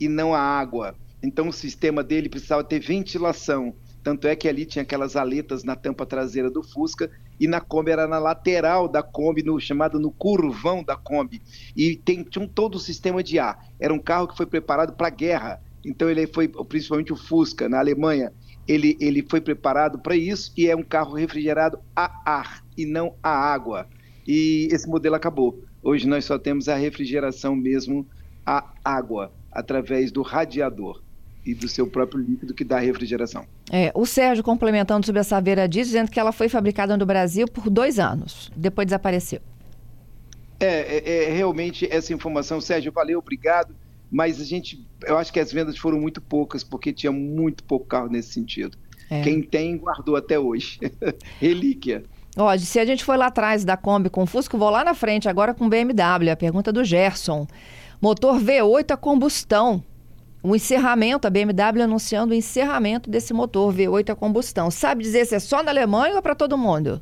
e 0.00 0.08
não 0.08 0.34
a 0.34 0.40
água. 0.40 0.96
Então 1.22 1.46
o 1.46 1.52
sistema 1.52 2.02
dele 2.02 2.30
precisava 2.30 2.64
ter 2.64 2.80
ventilação. 2.80 3.74
Tanto 4.02 4.26
é 4.26 4.34
que 4.34 4.48
ali 4.48 4.64
tinha 4.64 4.82
aquelas 4.82 5.14
aletas 5.14 5.62
na 5.62 5.76
tampa 5.76 6.06
traseira 6.06 6.50
do 6.50 6.62
Fusca 6.62 7.10
e 7.38 7.46
na 7.46 7.60
Kombi 7.60 7.90
era 7.90 8.08
na 8.08 8.18
lateral 8.18 8.88
da 8.88 9.02
Kombi, 9.02 9.42
no, 9.42 9.60
chamado 9.60 10.00
no 10.00 10.10
curvão 10.10 10.82
da 10.82 10.96
Kombi. 10.96 11.42
E 11.76 11.96
tem, 11.96 12.24
tinha 12.24 12.42
um, 12.42 12.48
todo 12.48 12.76
o 12.76 12.80
sistema 12.80 13.22
de 13.22 13.38
ar. 13.38 13.62
Era 13.78 13.92
um 13.92 13.98
carro 13.98 14.26
que 14.26 14.38
foi 14.38 14.46
preparado 14.46 14.94
para 14.94 15.10
guerra. 15.10 15.60
Então 15.84 16.08
ele 16.08 16.26
foi, 16.26 16.48
principalmente 16.48 17.12
o 17.12 17.16
Fusca, 17.16 17.68
na 17.68 17.78
Alemanha, 17.78 18.32
ele, 18.66 18.96
ele 19.00 19.24
foi 19.28 19.40
preparado 19.40 19.98
para 19.98 20.16
isso 20.16 20.52
e 20.56 20.68
é 20.68 20.76
um 20.76 20.82
carro 20.82 21.14
refrigerado 21.14 21.78
a 21.94 22.22
ar 22.24 22.64
e 22.76 22.86
não 22.86 23.14
a 23.22 23.30
água. 23.30 23.86
E 24.26 24.68
esse 24.70 24.88
modelo 24.88 25.14
acabou. 25.14 25.62
Hoje 25.82 26.06
nós 26.06 26.24
só 26.24 26.38
temos 26.38 26.68
a 26.68 26.76
refrigeração 26.76 27.56
mesmo 27.56 28.06
a 28.46 28.64
água, 28.84 29.32
através 29.50 30.12
do 30.12 30.22
radiador 30.22 31.02
e 31.44 31.54
do 31.54 31.68
seu 31.68 31.86
próprio 31.86 32.20
líquido 32.20 32.54
que 32.54 32.64
dá 32.64 32.78
refrigeração. 32.78 33.44
É, 33.70 33.90
o 33.94 34.06
Sérgio, 34.06 34.44
complementando 34.44 35.04
sobre 35.04 35.20
essa 35.20 35.40
Vera 35.40 35.68
diz, 35.68 35.88
dizendo 35.88 36.10
que 36.10 36.20
ela 36.20 36.30
foi 36.30 36.48
fabricada 36.48 36.96
no 36.96 37.04
Brasil 37.04 37.48
por 37.48 37.68
dois 37.68 37.98
anos, 37.98 38.50
depois 38.56 38.86
desapareceu. 38.86 39.40
É, 40.60 40.66
é, 40.66 41.24
é, 41.24 41.32
realmente 41.32 41.88
essa 41.90 42.14
informação, 42.14 42.60
Sérgio, 42.60 42.92
valeu, 42.92 43.18
obrigado, 43.18 43.74
mas 44.12 44.38
a 44.38 44.44
gente, 44.44 44.86
eu 45.06 45.16
acho 45.16 45.32
que 45.32 45.40
as 45.40 45.50
vendas 45.50 45.78
foram 45.78 45.98
muito 45.98 46.20
poucas, 46.20 46.62
porque 46.62 46.92
tinha 46.92 47.10
muito 47.10 47.64
pouco 47.64 47.86
carro 47.86 48.10
nesse 48.10 48.30
sentido. 48.34 48.76
É. 49.08 49.22
Quem 49.22 49.42
tem, 49.42 49.78
guardou 49.78 50.16
até 50.16 50.38
hoje. 50.38 50.78
Relíquia. 51.40 52.04
Ó, 52.36 52.54
se 52.58 52.78
a 52.78 52.84
gente 52.84 53.02
foi 53.02 53.16
lá 53.16 53.26
atrás 53.26 53.64
da 53.64 53.74
Kombi 53.74 54.10
com 54.10 54.26
Fusco, 54.26 54.58
vou 54.58 54.68
lá 54.68 54.84
na 54.84 54.92
frente 54.92 55.30
agora 55.30 55.54
com 55.54 55.66
BMW, 55.66 56.30
a 56.30 56.36
pergunta 56.36 56.70
do 56.70 56.84
Gerson. 56.84 57.46
Motor 58.02 58.38
V8 58.38 58.90
a 58.90 58.96
combustão, 58.98 59.82
o 60.42 60.54
encerramento, 60.54 61.26
a 61.26 61.30
BMW 61.30 61.82
anunciando 61.82 62.32
o 62.32 62.36
encerramento 62.36 63.08
desse 63.08 63.32
motor 63.32 63.72
V8 63.72 64.10
a 64.10 64.14
combustão. 64.14 64.70
Sabe 64.70 65.02
dizer 65.02 65.24
se 65.24 65.36
é 65.36 65.38
só 65.38 65.62
na 65.62 65.70
Alemanha 65.70 66.12
ou 66.12 66.18
é 66.18 66.22
para 66.22 66.34
todo 66.34 66.58
mundo? 66.58 67.00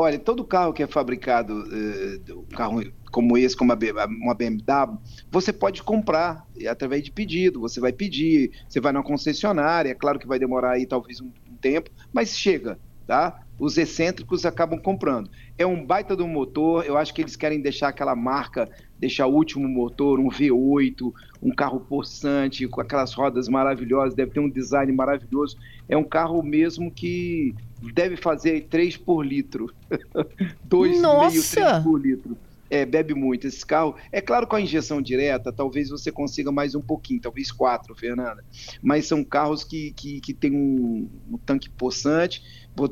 Olha, 0.00 0.16
todo 0.16 0.44
carro 0.44 0.72
que 0.72 0.80
é 0.80 0.86
fabricado, 0.86 1.54
uh, 1.54 2.38
um 2.38 2.54
carro 2.54 2.84
como 3.10 3.36
esse, 3.36 3.56
como 3.56 3.72
uma 3.72 4.34
BMW, 4.34 4.96
você 5.28 5.52
pode 5.52 5.82
comprar 5.82 6.46
através 6.70 7.02
de 7.02 7.10
pedido. 7.10 7.58
Você 7.62 7.80
vai 7.80 7.92
pedir, 7.92 8.52
você 8.68 8.78
vai 8.78 8.92
na 8.92 9.02
concessionária, 9.02 9.90
é 9.90 9.94
claro 9.94 10.20
que 10.20 10.26
vai 10.28 10.38
demorar 10.38 10.74
aí 10.74 10.86
talvez 10.86 11.20
um, 11.20 11.32
tempo, 11.60 11.90
mas 12.12 12.36
chega, 12.36 12.78
tá? 13.08 13.40
Os 13.58 13.76
excêntricos 13.76 14.46
acabam 14.46 14.78
comprando. 14.78 15.28
É 15.58 15.66
um 15.66 15.84
baita 15.84 16.14
do 16.14 16.28
motor, 16.28 16.86
eu 16.86 16.96
acho 16.96 17.12
que 17.12 17.20
eles 17.20 17.34
querem 17.34 17.60
deixar 17.60 17.88
aquela 17.88 18.14
marca 18.14 18.70
deixar 18.98 19.26
o 19.26 19.34
último 19.34 19.68
motor, 19.68 20.18
um 20.18 20.28
V8, 20.28 21.12
um 21.42 21.54
carro 21.54 21.80
possante, 21.80 22.66
com 22.66 22.80
aquelas 22.80 23.14
rodas 23.14 23.48
maravilhosas, 23.48 24.14
deve 24.14 24.32
ter 24.32 24.40
um 24.40 24.50
design 24.50 24.92
maravilhoso. 24.92 25.56
É 25.88 25.96
um 25.96 26.04
carro 26.04 26.42
mesmo 26.42 26.90
que 26.90 27.54
deve 27.92 28.16
fazer 28.16 28.66
3 28.68 28.96
por 28.96 29.24
litro. 29.24 29.72
2,5, 30.68 31.50
3 31.50 31.84
por 31.84 32.00
litro. 32.00 32.36
É, 32.70 32.84
bebe 32.84 33.14
muito 33.14 33.46
esse 33.46 33.64
carro. 33.64 33.96
É 34.12 34.20
claro, 34.20 34.46
com 34.46 34.56
a 34.56 34.60
injeção 34.60 35.00
direta, 35.00 35.52
talvez 35.52 35.88
você 35.88 36.12
consiga 36.12 36.52
mais 36.52 36.74
um 36.74 36.82
pouquinho, 36.82 37.20
talvez 37.20 37.50
quatro, 37.50 37.94
Fernanda. 37.94 38.44
Mas 38.82 39.06
são 39.06 39.24
carros 39.24 39.64
que, 39.64 39.92
que, 39.92 40.20
que 40.20 40.34
tem 40.34 40.54
um, 40.54 41.08
um 41.30 41.38
tanque 41.38 41.70
possante, 41.70 42.42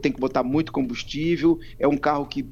tem 0.01 0.11
que 0.11 0.19
botar 0.19 0.43
muito 0.43 0.73
combustível. 0.73 1.59
É 1.79 1.87
um 1.87 1.97
carro 1.97 2.27
que 2.27 2.47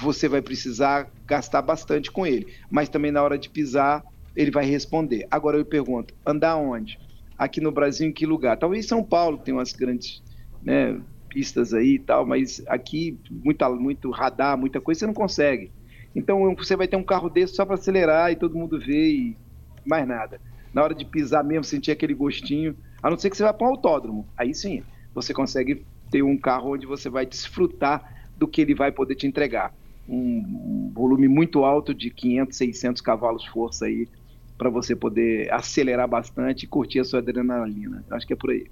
você 0.00 0.28
vai 0.28 0.42
precisar 0.42 1.10
gastar 1.24 1.62
bastante 1.62 2.10
com 2.10 2.26
ele. 2.26 2.52
Mas 2.68 2.88
também 2.88 3.12
na 3.12 3.22
hora 3.22 3.38
de 3.38 3.48
pisar, 3.48 4.04
ele 4.34 4.50
vai 4.50 4.66
responder. 4.66 5.26
Agora 5.30 5.56
eu 5.56 5.64
pergunto, 5.64 6.14
andar 6.26 6.56
onde? 6.56 6.98
Aqui 7.38 7.60
no 7.60 7.70
Brasil, 7.70 8.08
em 8.08 8.12
que 8.12 8.26
lugar? 8.26 8.58
Talvez 8.58 8.86
São 8.86 9.04
Paulo, 9.04 9.38
que 9.38 9.44
tem 9.44 9.54
umas 9.54 9.72
grandes 9.72 10.22
né, 10.62 10.98
pistas 11.36 11.74
aí 11.74 11.96
e 11.96 11.98
tal, 11.98 12.24
mas 12.24 12.62
aqui, 12.66 13.20
muita, 13.30 13.68
muito 13.68 14.10
radar, 14.10 14.56
muita 14.56 14.80
coisa, 14.80 15.00
você 15.00 15.06
não 15.06 15.12
consegue. 15.12 15.70
Então 16.14 16.54
você 16.54 16.74
vai 16.74 16.88
ter 16.88 16.96
um 16.96 17.04
carro 17.04 17.28
desse 17.28 17.54
só 17.54 17.66
para 17.66 17.74
acelerar 17.74 18.32
e 18.32 18.36
todo 18.36 18.56
mundo 18.56 18.80
vê 18.80 19.10
e 19.10 19.36
mais 19.84 20.08
nada. 20.08 20.40
Na 20.72 20.82
hora 20.82 20.94
de 20.94 21.04
pisar 21.04 21.44
mesmo, 21.44 21.62
sentir 21.62 21.90
aquele 21.90 22.14
gostinho, 22.14 22.74
a 23.02 23.10
não 23.10 23.18
ser 23.18 23.28
que 23.28 23.36
você 23.36 23.42
vá 23.42 23.52
para 23.52 23.66
um 23.66 23.70
autódromo. 23.70 24.26
Aí 24.34 24.54
sim, 24.54 24.82
você 25.14 25.34
consegue 25.34 25.84
ter 26.10 26.22
um 26.22 26.38
carro 26.38 26.72
onde 26.72 26.86
você 26.86 27.10
vai 27.10 27.26
desfrutar 27.26 28.10
do 28.34 28.48
que 28.48 28.62
ele 28.62 28.74
vai 28.74 28.90
poder 28.90 29.14
te 29.14 29.26
entregar. 29.26 29.74
Um, 30.08 30.90
volume 30.94 31.28
muito 31.28 31.64
alto 31.64 31.92
de 31.92 32.08
500, 32.08 32.56
600 32.56 33.02
cavalos 33.02 33.44
força 33.44 33.84
aí 33.84 34.08
para 34.56 34.70
você 34.70 34.96
poder 34.96 35.52
acelerar 35.52 36.08
bastante 36.08 36.62
e 36.62 36.66
curtir 36.66 37.00
a 37.00 37.04
sua 37.04 37.18
adrenalina. 37.18 38.02
Acho 38.10 38.26
que 38.26 38.32
é 38.32 38.36
por 38.36 38.50
aí. 38.52 38.66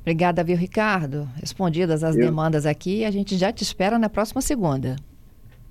Obrigada, 0.00 0.42
viu, 0.42 0.56
Ricardo? 0.56 1.28
Respondidas 1.36 2.02
as 2.02 2.16
Eu... 2.16 2.24
demandas 2.24 2.66
aqui, 2.66 3.04
a 3.04 3.10
gente 3.10 3.36
já 3.36 3.52
te 3.52 3.62
espera 3.62 3.98
na 3.98 4.08
próxima 4.08 4.40
segunda. 4.40 4.96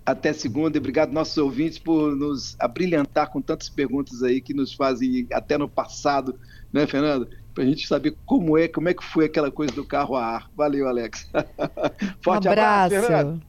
Até 0.06 0.34
segunda 0.34 0.78
e 0.78 0.80
obrigado 0.80 1.12
nossos 1.12 1.38
ouvintes 1.38 1.78
por 1.78 2.16
nos 2.16 2.56
abrilhantar 2.60 3.30
com 3.30 3.42
tantas 3.42 3.70
perguntas 3.70 4.24
aí 4.24 4.42
que 4.42 4.54
nos 4.54 4.74
fazem 4.74 5.28
até 5.32 5.58
no 5.58 5.70
passado, 5.70 6.36
né, 6.74 6.88
Fernando? 6.88 7.28
Para 7.54 7.64
a 7.64 7.68
gente 7.68 7.88
saber 7.88 8.16
como 8.26 8.58
é, 8.58 8.68
como 8.68 8.90
é 8.90 8.94
que 8.94 9.04
foi 9.04 9.26
aquela 9.26 9.52
coisa 9.52 9.74
do 9.74 9.86
carro 9.86 10.16
a 10.16 10.26
ar. 10.26 10.50
Valeu, 10.56 10.88
Alex. 10.88 11.30
Forte 12.24 12.48
um 12.48 12.52
abraço. 12.52 12.96
abraço 12.96 13.42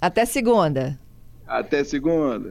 Até 0.00 0.24
segunda. 0.24 0.98
Até 1.46 1.84
segunda. 1.84 2.50